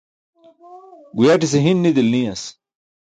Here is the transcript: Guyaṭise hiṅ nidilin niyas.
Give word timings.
Guyaṭise 1.15 1.59
hiṅ 1.65 1.77
nidilin 1.79 2.11
niyas. 2.21 2.43